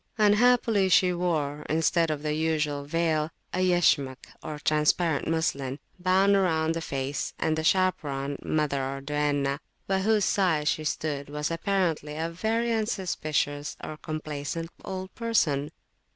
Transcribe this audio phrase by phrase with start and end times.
[0.17, 6.73] Unhappily she wore, instead of the usual veil, a Yashmak of transparent muslin, bound round
[6.73, 12.17] the face; and the chaperone, mother, or duenna, by whose side she stood, was apparently
[12.17, 15.69] a very unsuspicious or complaisant old person.